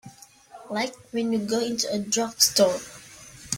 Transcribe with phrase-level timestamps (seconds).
[0.71, 2.79] Like when you go into a drugstore.